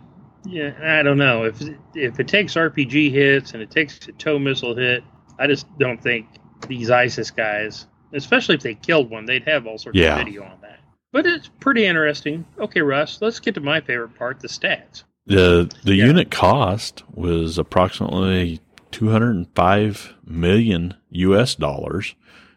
yeah, 0.45 0.73
I 0.83 1.03
don't 1.03 1.19
know 1.19 1.45
if 1.45 1.63
if 1.95 2.19
it 2.19 2.27
takes 2.29 2.55
RPG 2.55 3.11
hits 3.13 3.53
and 3.53 3.63
it 3.63 3.71
takes 3.71 4.07
a 4.09 4.13
tow 4.13 4.39
missile 4.39 4.75
hit. 4.75 5.05
I 5.39 5.47
just 5.47 5.67
don't 5.79 6.03
think 6.03 6.27
these 6.69 6.91
ISIS 6.91 7.31
guys, 7.31 7.87
especially 8.13 8.57
if 8.57 8.63
they 8.63 8.75
killed 8.75 9.09
one, 9.11 9.25
they'd 9.25 9.47
have 9.49 9.67
all 9.67 9.79
sorts 9.79 9.99
Yeah. 9.99 10.19
of 10.19 10.25
video 10.27 10.43
on 10.43 10.59
that. 10.63 10.81
But 11.13 11.27
it's 11.27 11.49
pretty 11.61 11.85
interesting. 11.87 12.45
Okay, 12.59 12.81
Russ, 12.83 13.19
let's 13.23 13.39
get 13.39 13.55
to 13.55 13.61
my 13.61 13.81
favorite 13.81 14.17
part, 14.17 14.41
the 14.41 14.49
stats. 14.49 15.05
The 15.27 15.71
the 15.85 15.95
Yeah. 15.95 16.07
unit 16.07 16.31
cost 16.33 17.05
was 17.15 17.57
approximately 17.57 18.61
205 18.91 20.15
million 20.27 20.95
US 21.11 21.55
dollars 21.55 22.15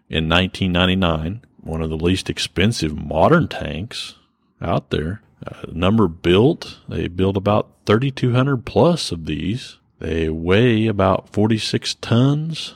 in 0.10 0.28
1999, 0.28 1.42
one 1.68 1.82
of 1.82 1.90
the 1.90 1.98
least 1.98 2.30
expensive 2.30 2.98
modern 2.98 3.48
tanks 3.48 4.16
out 4.62 4.90
there. 4.90 5.22
Uh, 5.46 5.64
number 5.72 6.08
built, 6.08 6.80
they 6.90 7.08
built 7.08 7.38
about 7.38 7.70
3200 7.86 8.66
plus 8.66 9.12
of 9.12 9.26
these. 9.26 9.78
They 10.00 10.30
weigh 10.30 10.88
about 10.88 11.30
46 11.34 11.96
tons, 11.96 12.74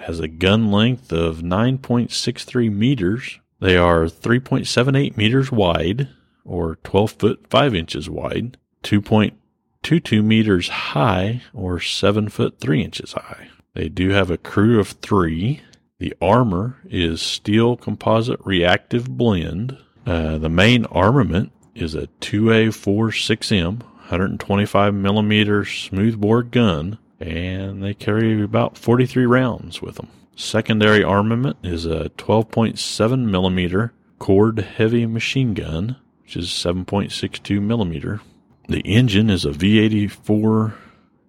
has 0.00 0.20
a 0.20 0.28
gun 0.28 0.70
length 0.70 1.12
of 1.12 1.38
9.63 1.38 2.72
meters. 2.72 3.40
They 3.60 3.76
are 3.76 4.04
3.78 4.04 5.16
meters 5.16 5.50
wide 5.50 6.08
or 6.44 6.76
12 6.84 7.12
foot 7.12 7.46
5 7.50 7.74
inches 7.74 8.08
wide, 8.08 8.56
2.22 8.84 10.24
meters 10.24 10.68
high 10.68 11.42
or 11.52 11.80
7 11.80 12.28
foot 12.28 12.60
3 12.60 12.82
inches 12.82 13.12
high. 13.12 13.48
They 13.74 13.88
do 13.88 14.10
have 14.10 14.30
a 14.30 14.38
crew 14.38 14.80
of 14.80 14.88
3. 14.88 15.60
The 15.98 16.14
armor 16.22 16.76
is 16.88 17.20
steel 17.20 17.76
composite 17.76 18.38
reactive 18.44 19.10
blend. 19.10 19.76
Uh, 20.06 20.38
the 20.38 20.48
main 20.48 20.84
armament 20.86 21.50
is 21.74 21.96
a 21.96 22.06
2A46M 22.20 23.82
125 23.82 24.94
millimeter 24.94 25.64
smoothbore 25.64 26.44
gun, 26.44 26.98
and 27.18 27.82
they 27.82 27.94
carry 27.94 28.40
about 28.40 28.78
43 28.78 29.26
rounds 29.26 29.82
with 29.82 29.96
them. 29.96 30.08
Secondary 30.36 31.02
armament 31.02 31.56
is 31.64 31.84
a 31.84 32.10
12.7 32.10 33.24
millimeter 33.24 33.92
Kord 34.20 34.62
heavy 34.62 35.04
machine 35.04 35.52
gun, 35.52 35.96
which 36.22 36.36
is 36.36 36.46
7.62 36.48 37.60
millimeter. 37.60 38.20
The 38.68 38.80
engine 38.80 39.30
is 39.30 39.44
a 39.44 39.50
V84 39.50 40.74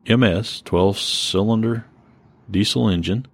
MS 0.08 0.62
12 0.62 1.00
cylinder 1.00 1.86
diesel 2.52 2.88
engine, 2.88 3.26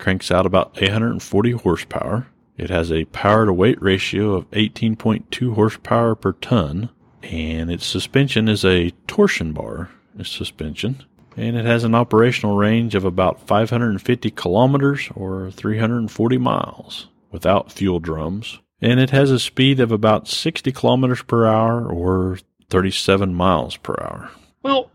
cranks 0.00 0.30
out 0.30 0.46
about 0.46 0.76
840 0.80 1.52
horsepower. 1.52 2.26
It 2.56 2.70
has 2.70 2.90
a 2.90 3.04
power 3.06 3.46
to 3.46 3.52
weight 3.52 3.80
ratio 3.80 4.34
of 4.34 4.50
18.2 4.50 5.54
horsepower 5.54 6.14
per 6.14 6.32
ton, 6.32 6.90
and 7.22 7.70
its 7.70 7.86
suspension 7.86 8.48
is 8.48 8.64
a 8.64 8.90
torsion 9.06 9.52
bar 9.52 9.90
suspension, 10.22 11.02
and 11.36 11.56
it 11.56 11.64
has 11.64 11.84
an 11.84 11.94
operational 11.94 12.56
range 12.56 12.94
of 12.94 13.04
about 13.04 13.46
550 13.46 14.30
kilometers 14.32 15.08
or 15.14 15.50
340 15.50 16.38
miles 16.38 17.08
without 17.30 17.72
fuel 17.72 18.00
drums, 18.00 18.58
and 18.80 19.00
it 19.00 19.10
has 19.10 19.30
a 19.30 19.38
speed 19.38 19.80
of 19.80 19.92
about 19.92 20.28
60 20.28 20.72
kilometers 20.72 21.22
per 21.22 21.46
hour 21.46 21.86
or 21.86 22.38
37 22.68 23.34
miles 23.34 23.76
per 23.76 23.94
hour. 24.00 24.30
Well, 24.62 24.90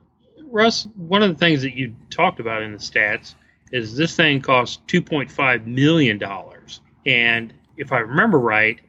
Russ, 0.51 0.87
one 0.95 1.23
of 1.23 1.29
the 1.29 1.37
things 1.37 1.63
that 1.63 1.75
you 1.75 1.95
talked 2.09 2.39
about 2.39 2.61
in 2.61 2.71
the 2.71 2.77
stats 2.77 3.35
is 3.71 3.95
this 3.95 4.15
thing 4.15 4.41
costs 4.41 4.79
$2.5 4.87 5.65
million. 5.65 6.21
And 7.05 7.53
if 7.77 7.91
I 7.91 7.99
remember 7.99 8.39
right, 8.39 8.79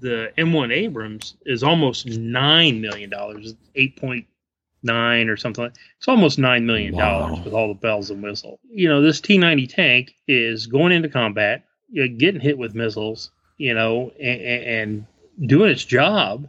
the 0.00 0.32
M1 0.38 0.72
Abrams 0.72 1.36
is 1.46 1.62
almost 1.62 2.06
$9 2.06 2.80
million, 2.80 3.10
8.9 3.10 5.28
or 5.28 5.36
something. 5.36 5.70
It's 5.98 6.08
almost 6.08 6.38
$9 6.38 6.64
million 6.64 6.96
Wow. 6.96 7.40
with 7.44 7.52
all 7.54 7.68
the 7.68 7.74
bells 7.74 8.10
and 8.10 8.22
whistles. 8.22 8.58
You 8.68 8.88
know, 8.88 9.00
this 9.00 9.20
T 9.20 9.38
90 9.38 9.66
tank 9.68 10.14
is 10.26 10.66
going 10.66 10.92
into 10.92 11.08
combat, 11.08 11.64
getting 11.94 12.40
hit 12.40 12.58
with 12.58 12.74
missiles, 12.74 13.30
you 13.58 13.74
know, 13.74 14.12
and, 14.20 14.40
and 14.40 15.06
doing 15.48 15.70
its 15.70 15.84
job. 15.84 16.48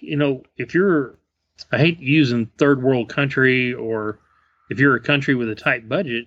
You 0.00 0.16
know, 0.16 0.42
if 0.56 0.72
you're 0.74 1.16
I 1.72 1.78
hate 1.78 2.00
using 2.00 2.46
third 2.58 2.82
world 2.82 3.08
country 3.08 3.72
or 3.74 4.18
if 4.70 4.78
you're 4.78 4.94
a 4.96 5.00
country 5.00 5.34
with 5.34 5.48
a 5.50 5.54
tight 5.54 5.88
budget, 5.88 6.26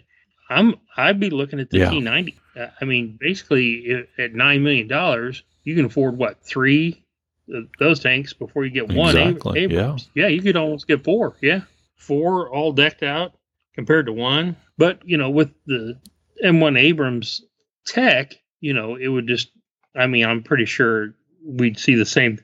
I'm 0.50 0.76
I'd 0.96 1.20
be 1.20 1.30
looking 1.30 1.60
at 1.60 1.70
the 1.70 1.80
Yeah. 1.80 1.90
T90. 1.92 2.36
Uh, 2.56 2.68
I 2.82 2.86
mean, 2.86 3.18
basically 3.20 3.94
i- 4.18 4.22
at 4.22 4.34
nine 4.34 4.64
million 4.64 4.88
dollars, 4.88 5.44
you 5.64 5.76
can 5.76 5.86
afford 5.86 6.18
what 6.18 6.44
three 6.44 7.04
of 7.50 7.66
those 7.80 8.00
tanks 8.00 8.34
before 8.34 8.66
you 8.66 8.72
get 8.72 8.90
one. 8.92 9.16
Ab- 9.18 9.28
Exactly, 9.36 9.60
Abrams. 9.62 10.10
Yeah, 10.16 10.28
you 10.28 10.42
could 10.42 10.56
almost 10.58 10.88
get 10.88 11.04
four. 11.04 11.36
Yeah, 11.42 11.62
four 11.96 12.50
all 12.50 12.72
decked 12.74 13.04
out 13.04 13.34
compared 13.76 14.06
to 14.08 14.14
one. 14.14 14.56
But 14.78 15.02
you 15.06 15.18
know, 15.18 15.30
with 15.30 15.52
the 15.66 16.00
M1 16.44 16.80
Abrams 16.80 17.42
tech, 17.86 18.34
you 18.62 18.74
know, 18.74 18.96
it 18.96 19.08
would 19.08 19.28
just. 19.28 19.50
I 19.96 20.06
mean, 20.08 20.26
I'm 20.26 20.44
pretty 20.44 20.66
sure 20.66 21.16
we'd 21.44 21.80
see 21.80 21.96
the 21.96 22.06
same 22.06 22.38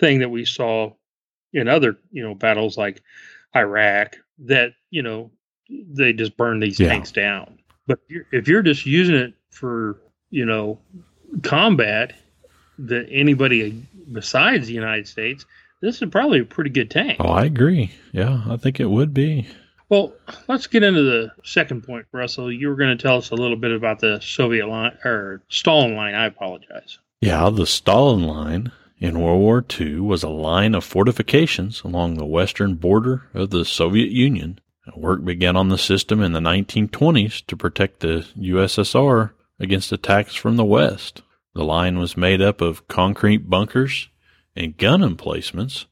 thing 0.00 0.20
that 0.20 0.30
we 0.30 0.44
saw 0.44 0.92
in 1.52 1.66
other 1.68 1.98
you 2.12 2.22
know 2.22 2.34
battles 2.34 2.76
like 2.78 3.02
Iraq 3.56 4.16
that 4.46 4.72
you 4.90 5.02
know 5.02 5.30
they 5.68 6.12
just 6.12 6.36
burn 6.36 6.60
these 6.60 6.78
Yeah. 6.80 6.88
tanks 6.88 7.12
down. 7.12 7.58
But 7.86 7.98
if 8.08 8.10
you're, 8.10 8.26
if 8.32 8.48
you're 8.48 8.62
just 8.62 8.86
using 8.86 9.14
it 9.14 9.34
for 9.50 9.98
you 10.30 10.44
know 10.44 10.78
combat, 11.42 12.14
that 12.78 13.06
anybody 13.10 13.82
besides 14.12 14.66
the 14.68 14.72
United 14.74 15.06
States, 15.08 15.44
this 15.80 16.00
is 16.02 16.08
probably 16.10 16.40
a 16.40 16.44
pretty 16.44 16.70
good 16.70 16.90
tank. 16.90 17.16
Oh, 17.20 17.28
I 17.28 17.44
agree. 17.44 17.90
Yeah, 18.12 18.42
I 18.48 18.56
think 18.56 18.80
it 18.80 18.86
would 18.90 19.12
be. 19.12 19.46
Well, 19.90 20.12
let's 20.48 20.66
get 20.66 20.82
into 20.82 21.02
the 21.02 21.32
second 21.44 21.82
point, 21.82 22.06
Russell. 22.12 22.52
You 22.52 22.68
were 22.68 22.76
going 22.76 22.96
to 22.96 23.02
tell 23.02 23.16
us 23.16 23.30
a 23.30 23.34
little 23.34 23.56
bit 23.56 23.72
about 23.72 24.00
the 24.00 24.20
Soviet 24.20 24.66
line 24.68 24.96
or 25.04 25.40
Stalin 25.48 25.94
line. 25.96 26.14
I 26.14 26.26
apologize. 26.26 26.98
Yeah, 27.22 27.48
the 27.50 27.66
Stalin 27.66 28.22
Line 28.22 28.70
in 28.98 29.18
World 29.20 29.40
War 29.40 29.64
II 29.80 30.00
was 30.00 30.22
a 30.22 30.28
line 30.28 30.74
of 30.74 30.84
fortifications 30.84 31.82
along 31.82 32.14
the 32.14 32.26
western 32.26 32.74
border 32.74 33.22
of 33.32 33.48
the 33.50 33.64
Soviet 33.64 34.10
Union. 34.10 34.58
Work 34.96 35.24
began 35.24 35.56
on 35.56 35.68
the 35.68 35.78
system 35.78 36.22
in 36.22 36.32
the 36.32 36.40
1920s 36.40 37.44
to 37.46 37.56
protect 37.56 38.00
the 38.00 38.26
USSR 38.36 39.32
against 39.58 39.92
attacks 39.92 40.34
from 40.34 40.56
the 40.56 40.64
west. 40.64 41.22
The 41.54 41.64
line 41.64 41.98
was 41.98 42.16
made 42.16 42.40
up 42.40 42.60
of 42.60 42.86
concrete 42.88 43.48
bunkers 43.50 44.08
and 44.54 44.76
gun 44.76 45.02
emplacements, 45.02 45.86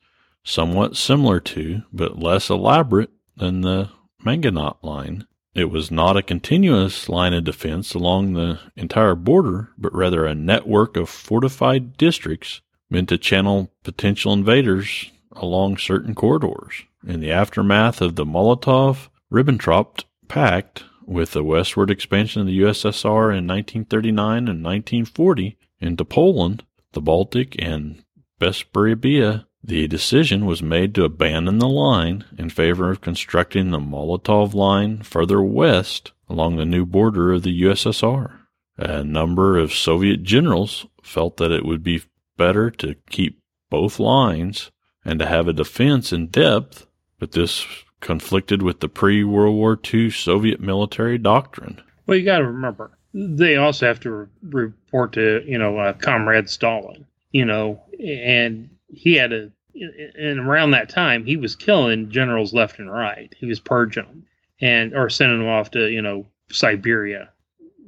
somewhat 0.45 0.97
similar 0.97 1.41
to, 1.41 1.83
but 1.93 2.19
less 2.19 2.51
elaborate 2.51 3.11
than 3.37 3.63
the 3.63 3.91
Maginot 4.25 4.83
line. 4.83 5.27
It 5.55 5.71
was 5.71 5.91
not 5.91 6.17
a 6.17 6.23
continuous 6.23 7.09
line 7.09 7.33
of 7.33 7.45
defense 7.45 7.95
along 7.95 8.33
the 8.33 8.61
entire 8.77 9.15
border, 9.15 9.71
but 9.79 9.95
rather 9.95 10.27
a 10.27 10.35
network 10.35 10.97
of 10.97 11.09
fortified 11.09 11.97
districts 11.97 12.61
meant 12.91 13.09
to 13.09 13.19
channel 13.19 13.73
potential 13.83 14.33
invaders 14.33 15.11
along 15.37 15.77
certain 15.77 16.15
corridors. 16.15 16.85
In 17.07 17.21
the 17.21 17.31
aftermath 17.31 18.01
of 18.01 18.17
the 18.17 18.25
Molotov 18.25 19.09
Ribbentrop 19.31 20.05
Pact, 20.29 20.85
with 21.07 21.33
the 21.33 21.45
westward 21.45 21.91
expansion 21.91 22.41
of 22.41 22.47
the 22.49 22.61
USSR 22.61 23.31
in 23.31 23.47
1939 23.47 24.49
and 24.49 24.65
1940 24.65 25.57
into 25.81 26.05
Poland, 26.05 26.65
the 26.93 27.01
Baltic, 27.01 27.55
and 27.59 28.03
Bessarabia 28.41 29.47
The 29.63 29.89
decision 29.89 30.47
was 30.47 30.63
made 30.63 30.95
to 30.95 31.05
abandon 31.05 31.59
the 31.59 31.69
line 31.69 32.25
in 32.39 32.51
favor 32.51 32.91
of 32.91 33.01
constructing 33.01 33.71
the 33.71 33.79
Molotov 33.79 34.55
line 34.55 35.03
further 35.03 35.43
west 35.43 36.13
along 36.29 36.57
the 36.57 36.65
new 36.65 36.85
border 36.85 37.33
of 37.33 37.43
the 37.43 37.63
USSR. 37.63 38.41
A 38.79 39.03
number 39.03 39.57
of 39.57 39.73
Soviet 39.73 40.23
generals 40.23 40.87
felt 41.03 41.37
that 41.39 41.51
it 41.51 41.65
would 41.65 41.83
be 41.83 42.03
better 42.37 42.71
to 42.71 42.95
keep 43.09 43.41
both 43.71 43.99
lines 43.99 44.71
and 45.07 45.19
to 45.21 45.27
have 45.27 45.49
a 45.49 45.53
defense 45.53 46.13
in 46.13 46.27
depth, 46.27 46.87
but 47.19 47.33
this 47.33 47.65
conflicted 48.01 48.63
with 48.63 48.81
the 48.81 48.89
pre 48.89 49.25
World 49.25 49.55
War 49.55 49.79
II 49.93 50.11
Soviet 50.11 50.61
military 50.61 51.17
doctrine. 51.17 51.81
Well, 52.07 52.19
you 52.19 52.25
got 52.25 52.39
to 52.39 52.47
remember, 52.47 52.91
they 53.15 53.57
also 53.57 53.87
have 53.87 54.01
to 54.01 54.11
re- 54.11 54.27
report 54.43 55.13
to, 55.15 55.43
you 55.47 55.59
know, 55.59 55.79
uh, 55.79 55.93
Comrade 55.95 56.51
Stalin, 56.51 57.07
you 57.31 57.45
know, 57.45 57.81
and 57.99 58.69
he 58.89 59.15
had 59.15 59.33
a, 59.33 59.51
and 59.75 60.41
around 60.41 60.71
that 60.71 60.89
time, 60.89 61.25
he 61.25 61.37
was 61.37 61.55
killing 61.55 62.11
generals 62.11 62.55
left 62.55 62.79
and 62.79 62.91
right. 62.91 63.35
He 63.37 63.47
was 63.47 63.61
purging 63.61 64.05
them 64.05 64.27
and, 64.61 64.95
or 64.95 65.11
sending 65.11 65.39
them 65.39 65.49
off 65.49 65.71
to, 65.73 65.91
you 65.91 66.01
know, 66.01 66.27
Siberia. 66.51 67.31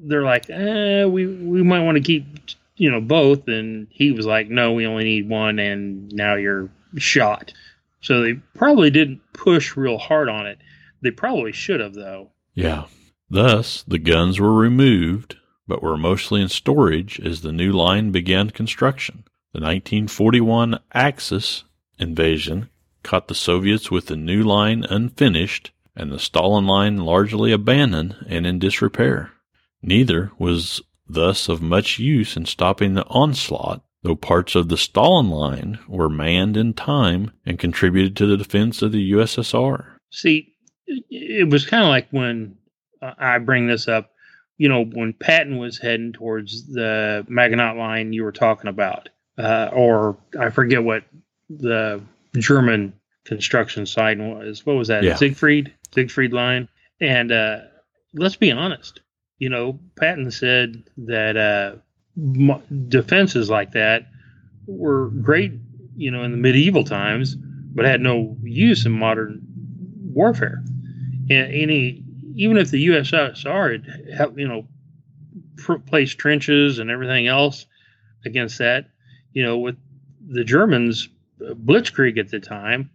They're 0.01 0.23
like, 0.23 0.51
eh, 0.51 1.05
we, 1.05 1.27
we 1.27 1.63
might 1.63 1.85
want 1.85 1.97
to 1.97 2.03
keep, 2.03 2.27
you 2.77 2.91
know, 2.91 3.01
both. 3.01 3.49
And 3.49 3.89
he 3.91 4.13
was 4.13 4.27
like, 4.27 4.51
no, 4.51 4.73
we 4.73 4.87
only 4.87 5.05
need 5.05 5.29
one. 5.29 5.59
And 5.59 6.13
now 6.13 6.35
you're 6.35 6.69
shot. 6.97 7.53
So 8.01 8.23
they 8.23 8.35
probably 8.55 8.91
didn't 8.91 9.21
push 9.33 9.77
real 9.77 9.99
hard 9.99 10.29
on 10.29 10.47
it. 10.47 10.59
They 11.01 11.11
probably 11.11 11.53
should 11.53 11.81
have, 11.81 11.95
though. 11.95 12.31
Yeah. 12.55 12.85
Thus, 13.31 13.83
the 13.87 13.99
guns 13.99 14.41
were 14.41 14.55
removed, 14.55 15.37
but 15.67 15.83
were 15.83 15.97
mostly 15.97 16.41
in 16.41 16.49
storage 16.49 17.21
as 17.21 17.43
the 17.43 17.53
new 17.53 17.73
line 17.73 18.11
began 18.11 18.51
construction. 18.51 19.25
The 19.53 19.61
1941 19.61 20.79
Axis 20.93 21.65
invasion 21.99 22.69
caught 23.03 23.29
the 23.29 23.35
Soviets 23.35 23.91
with 23.91 24.07
the 24.07 24.17
new 24.17 24.43
line 24.43 24.85
unfinished 24.85 25.71
and 25.97 26.13
the 26.13 26.19
Stalin 26.19 26.67
line 26.67 26.99
largely 26.99 27.53
abandoned 27.53 28.17
and 28.29 28.47
in 28.47 28.59
disrepair. 28.59 29.33
Neither 29.83 30.31
was 30.39 30.81
thus 31.09 31.49
of 31.49 31.61
much 31.61 31.99
use 31.99 32.37
in 32.37 32.45
stopping 32.45 32.95
the 32.95 33.07
onslaught, 33.07 33.83
though 34.03 34.17
parts 34.17 34.55
of 34.55 34.69
the 34.69 34.77
Stalin 34.77 35.31
line 35.31 35.79
were 35.89 36.09
manned 36.09 36.57
in 36.57 36.73
time 36.73 37.33
and 37.45 37.59
contributed 37.59 38.17
to 38.17 38.27
the 38.27 38.37
defense 38.37 38.83
of 38.83 38.93
the 38.93 39.13
USSR. 39.13 39.87
See, 40.11 40.55
it 40.87 41.51
was 41.51 41.67
kind 41.67 41.83
of 41.83 41.89
like 41.89 42.09
when 42.11 42.57
uh, 43.03 43.15
I 43.19 43.39
bring 43.39 43.67
this 43.67 43.89
up, 43.89 44.11
you 44.57 44.69
know, 44.69 44.85
when 44.85 45.13
Patton 45.13 45.59
was 45.59 45.79
heading 45.79 46.13
towards 46.13 46.67
the 46.67 47.27
Maginot 47.29 47.77
line 47.77 48.13
you 48.13 48.25
were 48.25 48.33
talking 48.33 48.69
about, 48.69 49.09
uh, 49.37 49.71
or 49.73 50.17
I 50.39 50.51
forget 50.51 50.83
what 50.83 51.05
the 51.51 52.03
German 52.37 52.95
construction 53.25 53.87
site 53.87 54.19
was. 54.19 54.65
What 54.65 54.77
was 54.77 54.89
that? 54.89 55.05
Yeah. 55.05 55.17
Siegfried? 55.17 55.73
Siegfried 55.95 56.33
line? 56.33 56.69
And 57.01 57.31
uh, 57.31 57.59
let's 58.15 58.37
be 58.37 58.51
honest, 58.51 59.01
you 59.39 59.49
know, 59.49 59.79
Patton 59.97 60.31
said 60.31 60.83
that 60.97 61.37
uh, 61.37 61.77
defenses 62.89 63.49
like 63.51 63.73
that 63.73 64.07
were 64.67 65.09
great, 65.23 65.53
you 65.97 66.11
know, 66.11 66.23
in 66.23 66.31
the 66.33 66.37
medieval 66.37 66.85
times, 66.85 67.37
but 67.37 67.85
had 67.85 68.01
no 68.01 68.37
use 68.43 68.85
in 68.87 68.93
modern 68.93 69.41
warfare. 70.13 70.63
And 71.31 71.53
any, 71.53 72.03
even 72.35 72.57
if 72.57 72.71
the 72.71 72.89
USSR 72.89 74.15
had, 74.17 74.35
you 74.37 74.49
know, 74.49 74.67
pr- 75.57 75.75
placed 75.79 76.19
trenches 76.19 76.79
and 76.79 76.91
everything 76.91 77.27
else 77.27 77.67
against 78.25 78.59
that, 78.59 78.87
you 79.33 79.43
know, 79.45 79.59
with 79.59 79.77
the 80.29 80.45
Germans, 80.45 81.09
uh, 81.47 81.55
Blitzkrieg 81.55 82.19
at 82.19 82.31
the 82.31 82.41
time, 82.41 82.91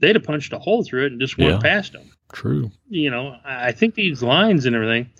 they'd 0.00 0.14
have 0.16 0.24
punched 0.24 0.52
a 0.52 0.58
hole 0.58 0.84
through 0.84 1.06
it 1.06 1.12
and 1.12 1.20
just 1.20 1.36
went 1.38 1.50
Yeah. 1.50 1.58
past 1.58 1.92
them 1.92 2.10
True. 2.32 2.70
you 2.88 3.10
know, 3.10 3.36
I 3.44 3.72
think 3.72 3.94
these 3.94 4.22
lines 4.22 4.64
and 4.66 4.76
everything, 4.76 5.10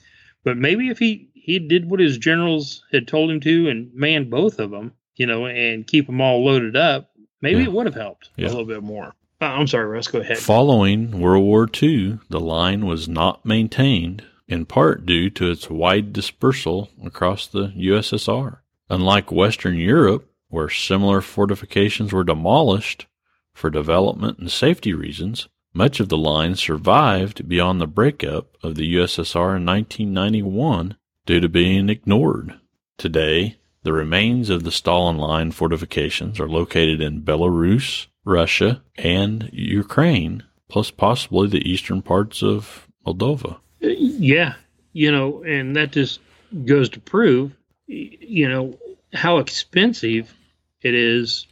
but 0.45 0.57
maybe 0.57 0.89
if 0.89 0.99
he 0.99 1.28
he 1.49 1.59
did 1.59 1.89
what 1.91 1.99
his 2.01 2.19
generals 2.19 2.83
had 2.93 3.09
told 3.09 3.31
him 3.31 3.41
to 3.41 3.69
and 3.69 3.91
manned 3.95 4.29
both 4.31 4.59
of 4.59 4.71
them, 4.71 4.93
you 5.17 5.27
know, 5.27 5.47
and 5.47 5.87
keep 5.87 6.07
them 6.07 6.21
all 6.21 6.45
loaded 6.45 6.77
up, 6.77 7.11
maybe 7.41 7.61
Yeah. 7.61 7.67
it 7.69 7.73
would 7.73 7.87
have 7.87 7.95
helped 7.95 8.29
Yeah. 8.37 8.47
a 8.47 8.51
little 8.51 8.65
bit 8.67 8.83
more. 8.83 9.15
Uh, 9.41 9.45
I'm 9.47 9.67
sorry, 9.67 9.87
Russ. 9.87 10.09
Go 10.09 10.21
ahead. 10.21 10.37
Following 10.39 11.21
World 11.21 11.45
War 11.45 11.69
II, 11.83 12.19
the 12.29 12.41
line 12.41 12.85
was 12.87 13.09
not 13.09 13.47
maintained, 13.47 14.25
in 14.47 14.67
part 14.67 15.07
due 15.07 15.31
to 15.31 15.51
its 15.51 15.71
wide 15.71 16.13
dispersal 16.13 16.91
across 17.05 17.47
the 17.47 17.73
USSR. 17.77 18.59
Unlike 18.91 19.33
Western 19.33 19.77
Europe, 19.77 20.29
where 20.49 20.69
similar 20.69 21.21
fortifications 21.21 22.13
were 22.13 22.25
demolished 22.25 23.07
for 23.55 23.71
development 23.71 24.39
and 24.39 24.51
safety 24.51 24.93
reasons, 24.93 25.49
much 25.73 26.01
of 26.01 26.09
the 26.09 26.19
line 26.19 26.57
survived 26.57 27.49
beyond 27.49 27.81
the 27.81 27.87
breakup 27.87 28.57
of 28.63 28.75
the 28.75 28.87
USSR 28.97 29.57
in 29.57 29.65
1991 29.65 30.97
due 31.29 31.41
to 31.41 31.49
being 31.49 31.91
ignored. 31.91 32.59
Today, 32.97 33.59
the 33.83 33.93
remains 33.93 34.49
of 34.49 34.65
the 34.65 34.73
Stalin 34.73 35.19
Line 35.19 35.51
fortifications 35.51 36.41
are 36.41 36.49
located 36.49 37.03
in 37.03 37.21
Belarus, 37.21 38.07
Russia, 38.25 38.81
and 38.97 39.51
Ukraine, 39.53 40.43
plus 40.71 40.91
possibly 40.91 41.47
the 41.47 41.71
eastern 41.71 42.01
parts 42.01 42.43
of 42.43 42.89
Moldova. 43.07 43.59
Yeah, 43.79 44.55
you 44.95 45.13
know, 45.13 45.45
and 45.45 45.77
that 45.77 45.93
just 45.93 46.21
goes 46.65 46.89
to 46.89 47.01
prove, 47.01 47.53
you 47.87 48.49
know, 48.49 48.79
how 49.13 49.37
expensive 49.37 50.35
it 50.81 50.95
is 50.95 51.47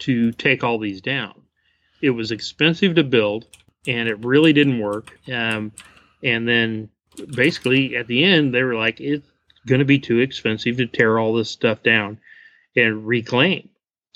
to 0.00 0.32
take 0.32 0.64
all 0.64 0.80
these 0.80 1.00
down. 1.00 1.40
It 2.02 2.10
was 2.10 2.32
expensive 2.32 2.96
to 2.96 3.04
build, 3.04 3.46
and 3.86 4.08
it 4.08 4.24
really 4.24 4.52
didn't 4.52 4.80
work. 4.80 5.16
Um, 5.28 5.70
and 6.24 6.48
then 6.48 6.88
basically 7.34 7.96
at 7.96 8.06
the 8.06 8.24
end, 8.24 8.54
they 8.54 8.62
were 8.62 8.74
like, 8.74 9.00
it's 9.00 9.26
going 9.66 9.78
to 9.80 9.84
be 9.84 9.98
too 9.98 10.18
expensive 10.20 10.76
to 10.78 10.86
tear 10.86 11.18
all 11.18 11.34
this 11.34 11.50
stuff 11.50 11.82
down 11.82 12.18
and 12.76 13.06
reclaim. 13.06 13.68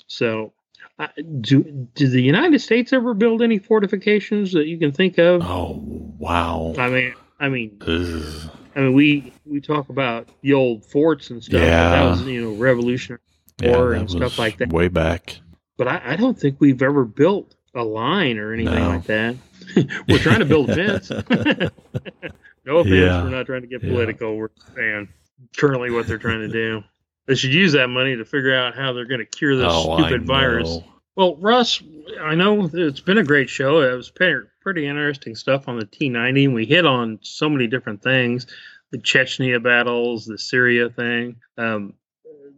So, 0.07 0.53
uh, 0.97 1.07
do 1.41 1.63
did 1.95 2.11
the 2.11 2.21
United 2.21 2.59
States 2.59 2.91
ever 2.93 3.13
build 3.13 3.41
any 3.41 3.57
fortifications 3.59 4.51
that 4.53 4.67
you 4.67 4.77
can 4.77 4.91
think 4.91 5.17
of? 5.17 5.41
Oh, 5.43 5.81
wow. 6.17 6.73
I 6.77 6.89
mean, 6.89 7.13
I 7.39 7.49
mean, 7.49 7.77
Ugh. 7.87 8.51
I 8.75 8.81
mean, 8.81 8.93
we 8.93 9.33
we 9.45 9.61
talk 9.61 9.89
about 9.89 10.27
the 10.41 10.53
old 10.53 10.85
forts 10.85 11.29
and 11.29 11.43
stuff. 11.43 11.61
Yeah. 11.61 11.89
that 11.91 12.03
was 12.09 12.21
you 12.23 12.41
know 12.43 12.51
Revolutionary 12.57 13.21
Yeah, 13.61 13.77
War 13.77 13.93
and 13.93 14.09
stuff 14.09 14.37
like 14.37 14.57
that. 14.57 14.73
Way 14.73 14.89
back. 14.89 15.37
But 15.77 15.87
I, 15.87 16.01
I 16.03 16.15
don't 16.17 16.37
think 16.37 16.57
we've 16.59 16.81
ever 16.81 17.05
built 17.05 17.55
a 17.73 17.83
line 17.83 18.37
or 18.37 18.53
anything 18.53 18.75
No. 18.75 18.89
like 18.89 19.05
that. 19.05 19.35
we're 20.09 20.17
trying 20.19 20.39
to 20.39 20.45
build 20.45 20.69
a 20.69 20.75
fence. 20.75 21.11
no 22.69 22.77
offense, 22.77 22.95
Yeah. 22.95 23.23
we're 23.23 23.29
not 23.29 23.45
trying 23.45 23.61
to 23.61 23.67
get 23.67 23.83
Yeah. 23.83 23.89
political. 23.89 24.37
We're 24.37 24.49
saying 24.75 25.09
currently 25.57 25.91
what 25.91 26.07
they're 26.07 26.17
trying 26.17 26.41
to 26.41 26.47
do. 26.47 26.83
They 27.25 27.35
should 27.35 27.53
use 27.53 27.73
that 27.73 27.87
money 27.87 28.15
to 28.15 28.25
figure 28.25 28.53
out 28.53 28.75
how 28.75 28.93
they're 28.93 29.05
going 29.05 29.19
to 29.19 29.25
cure 29.25 29.55
this 29.55 29.67
oh, 29.69 29.97
stupid 29.97 30.25
virus. 30.25 30.79
Well, 31.15 31.35
Russ, 31.37 31.81
I 32.21 32.35
know 32.35 32.69
it's 32.71 32.99
been 33.01 33.17
a 33.17 33.23
great 33.23 33.49
show. 33.49 33.81
It 33.81 33.95
was 33.95 34.09
pretty, 34.09 34.87
interesting 34.87 35.35
stuff 35.35 35.67
on 35.67 35.79
the 35.79 35.85
T90. 35.85 36.45
and 36.45 36.53
We 36.53 36.65
hit 36.65 36.85
on 36.85 37.19
so 37.21 37.49
many 37.49 37.67
different 37.67 38.01
things 38.01 38.47
the 38.91 38.97
Chechnya 38.97 39.61
battles, 39.61 40.25
the 40.25 40.37
Syria 40.37 40.89
thing. 40.89 41.35
Um, 41.57 41.93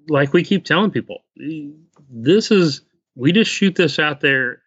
like 0.08 0.32
we 0.34 0.44
keep 0.44 0.64
telling 0.64 0.92
people, 0.92 1.24
this 2.10 2.52
is, 2.52 2.82
we 3.16 3.32
just 3.32 3.52
shoot 3.52 3.76
this 3.76 4.00
out 4.00 4.22
there 4.22 4.62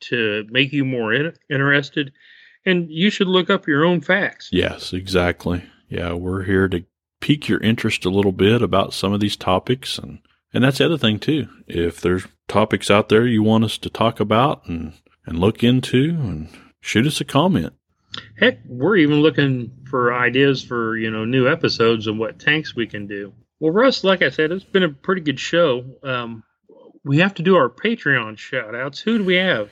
to 0.00 0.44
make 0.50 0.72
you 0.72 0.84
more 0.84 1.12
in, 1.12 1.32
interested. 1.50 2.12
And 2.66 2.90
you 2.90 3.10
should 3.10 3.28
look 3.28 3.50
up 3.50 3.66
your 3.66 3.84
own 3.84 4.00
facts. 4.00 4.48
Yes, 4.52 4.92
exactly. 4.92 5.64
Yeah, 5.88 6.14
we're 6.14 6.44
here 6.44 6.68
to 6.68 6.84
pique 7.20 7.48
your 7.48 7.60
interest 7.60 8.04
a 8.04 8.10
little 8.10 8.32
bit 8.32 8.62
about 8.62 8.92
some 8.92 9.12
of 9.12 9.20
these 9.20 9.36
topics 9.36 9.98
and 9.98 10.18
and 10.52 10.62
that's 10.62 10.78
the 10.78 10.84
other 10.84 10.98
thing 10.98 11.18
too. 11.18 11.48
If 11.66 12.00
there's 12.00 12.26
topics 12.48 12.90
out 12.90 13.08
there 13.08 13.26
you 13.26 13.42
want 13.42 13.64
us 13.64 13.78
to 13.78 13.90
talk 13.90 14.20
about 14.20 14.66
and 14.66 14.92
and 15.26 15.38
look 15.38 15.64
into 15.64 16.10
and 16.10 16.48
shoot 16.80 17.06
us 17.06 17.20
a 17.20 17.24
comment. 17.24 17.72
Heck, 18.38 18.58
we're 18.66 18.96
even 18.96 19.20
looking 19.20 19.72
for 19.88 20.14
ideas 20.14 20.62
for 20.62 20.96
you 20.96 21.10
know 21.10 21.24
new 21.24 21.48
episodes 21.48 22.06
and 22.06 22.18
what 22.18 22.38
tanks 22.38 22.76
we 22.76 22.86
can 22.86 23.06
do. 23.06 23.32
Well, 23.60 23.72
Russ, 23.72 24.04
like 24.04 24.22
I 24.22 24.30
said, 24.30 24.52
it's 24.52 24.64
been 24.64 24.82
a 24.82 24.90
pretty 24.90 25.22
good 25.22 25.40
show. 25.40 25.84
Um, 26.02 26.42
we 27.04 27.18
have 27.18 27.34
to 27.34 27.42
do 27.42 27.56
our 27.56 27.70
Patreon 27.70 28.36
shout 28.38 28.74
outs. 28.74 29.00
Who 29.00 29.18
do 29.18 29.24
we 29.24 29.36
have? 29.36 29.70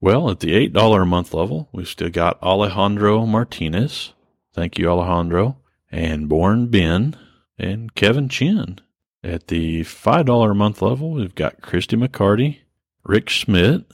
Well, 0.00 0.30
at 0.30 0.40
the 0.40 0.54
eight 0.54 0.72
dollar 0.72 1.02
a 1.02 1.06
month 1.06 1.32
level, 1.32 1.68
we've 1.72 1.88
still 1.88 2.10
got 2.10 2.42
Alejandro 2.42 3.24
Martinez. 3.26 4.12
Thank 4.52 4.78
you, 4.78 4.88
Alejandro. 4.88 5.58
And 5.90 6.28
Born 6.28 6.68
Ben 6.68 7.16
and 7.58 7.94
Kevin 7.94 8.28
Chin. 8.28 8.80
At 9.22 9.48
the 9.48 9.82
five 9.82 10.26
dollar 10.26 10.52
a 10.52 10.54
month 10.54 10.82
level, 10.82 11.12
we've 11.12 11.34
got 11.34 11.60
Christy 11.62 11.96
McCarty, 11.96 12.58
Rick 13.04 13.28
Schmidt, 13.28 13.84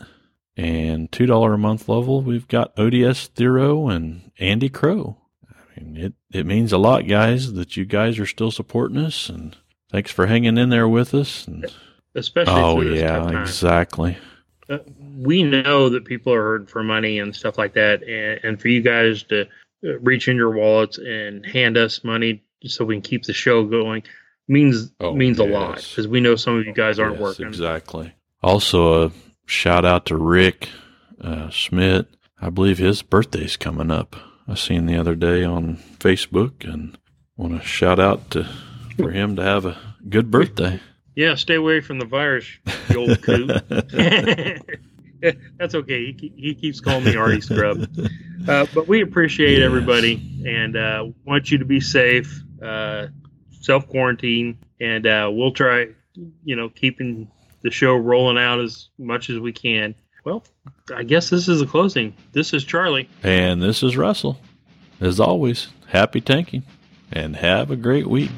and 0.57 1.11
two 1.11 1.27
dollar 1.27 1.55
a 1.55 1.59
month 1.59 1.89
level, 1.89 2.21
we've 2.23 2.49
got 2.49 2.79
ODS 2.79 3.29
Thero 3.29 3.89
and 3.89 4.31
Andy 4.39 4.69
Crow. 4.69 5.17
I 5.49 5.81
mean, 5.81 5.97
it 5.97 6.13
it 6.31 6.47
means 6.47 6.73
a 6.73 6.79
lot, 6.79 7.07
guys, 7.07 7.55
that 7.55 7.77
you 7.77 7.85
guys 7.85 8.19
are 8.19 8.27
still 8.27 8.51
supporting 8.51 8.99
us, 8.99 9.29
and 9.29 9.57
thanks 9.91 10.11
for 10.11 10.27
hanging 10.27 10.59
in 10.59 10.69
there 10.69 10.89
with 10.89 11.15
us. 11.15 11.47
And, 11.47 11.67
Especially 12.15 12.53
oh 12.53 12.83
yeah, 12.83 13.41
exactly. 13.41 14.19
uh, 14.69 14.79
we 15.15 15.43
know 15.43 15.91
that 15.91 16.05
people 16.05 16.33
are 16.33 16.43
hurting 16.43 16.67
for 16.67 16.83
money 16.83 17.19
and 17.19 17.35
stuff 17.35 17.59
like 17.59 17.75
that, 17.75 18.03
and, 18.03 18.41
and 18.45 18.61
for 18.61 18.69
you 18.69 18.81
guys 18.83 19.23
to 19.25 19.43
uh, 19.43 19.99
reach 20.01 20.29
in 20.29 20.37
your 20.37 20.51
wallets 20.53 20.99
and 20.99 21.45
hand 21.45 21.77
us 21.77 22.03
money 22.05 22.43
so 22.65 22.85
we 22.85 22.95
can 22.95 23.03
keep 23.03 23.25
the 23.25 23.33
show 23.33 23.65
going 23.65 24.03
means 24.49 24.93
Oh, 25.01 25.15
means 25.15 25.39
a 25.39 25.45
lot 25.45 25.77
because 25.77 26.07
we 26.09 26.21
know 26.21 26.37
some 26.37 26.59
of 26.59 26.67
you 26.67 26.73
guys 26.73 26.99
aren't 26.99 27.15
Yes, 27.15 27.23
working. 27.23 27.47
Exactly. 27.47 28.13
Also, 28.43 29.07
a 29.07 29.13
shout 29.47 29.85
out 29.85 30.07
to 30.07 30.17
Rick 30.17 30.69
uh, 31.21 31.49
Schmidt. 31.51 32.07
I 32.41 32.51
believe 32.51 32.79
his 32.79 33.03
birthday's 33.03 33.57
coming 33.57 33.91
up. 33.91 34.17
I 34.49 34.55
seen 34.55 34.87
the 34.87 34.97
other 34.97 35.15
day 35.15 35.45
on 35.45 35.77
Facebook, 35.99 36.65
and 36.65 36.99
want 37.37 37.61
to 37.61 37.67
shout 37.67 38.01
out 38.01 38.31
to 38.33 38.49
for 38.97 39.11
him 39.11 39.37
to 39.37 39.43
have 39.43 39.65
a 39.65 39.77
good 40.09 40.31
birthday. 40.31 40.81
Yeah, 41.15 41.35
stay 41.37 41.55
away 41.55 41.81
from 41.81 41.99
the 41.99 42.07
virus, 42.07 42.47
you 42.91 42.97
old 43.01 43.23
coot. 43.23 43.51
That's 45.59 45.75
okay. 45.75 46.13
He, 46.13 46.33
he 46.37 46.55
keeps 46.55 46.81
calling 46.81 47.05
me 47.05 47.17
Artie 47.17 47.41
Scrub. 47.41 47.89
Uh, 48.49 48.67
but 48.75 48.89
we 48.89 49.03
appreciate 49.03 49.63
everybody 49.63 50.43
and 50.47 50.77
uh, 50.77 51.07
want 51.25 51.51
you 51.51 51.59
to 51.59 51.65
be 51.65 51.81
safe, 51.81 52.43
uh, 52.61 53.07
self 53.61 53.87
quarantine, 53.89 54.59
and 54.81 55.07
uh, 55.07 55.31
we'll 55.33 55.53
try, 55.53 55.89
you 56.45 56.57
know, 56.57 56.69
keeping 56.69 57.31
the 57.63 57.71
show 57.71 57.95
rolling 57.95 58.39
out 58.39 58.61
as 58.61 58.89
much 58.99 59.31
as 59.31 59.39
we 59.39 59.53
can. 59.53 59.95
Well, 60.25 60.43
I 60.95 61.05
guess 61.05 61.31
this 61.31 61.49
is 61.49 61.61
the 61.61 61.67
closing. 61.67 62.17
This 62.33 62.53
is 62.53 62.65
Charley. 62.65 63.09
and 63.23 63.63
this 63.63 63.83
is 63.83 63.97
Russell. 63.97 64.41
As 65.01 65.19
always, 65.21 65.69
happy 65.89 66.21
tanking, 66.21 66.63
and 67.13 67.37
have 67.37 67.71
a 67.71 67.77
great 67.77 68.09
week. 68.09 68.31